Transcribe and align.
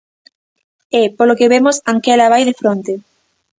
E, 0.99 1.01
polo 1.17 1.37
que 1.39 1.49
vemos, 1.53 1.75
Anquela 1.91 2.31
vai 2.33 2.43
de 2.49 2.55
fronte. 2.59 2.93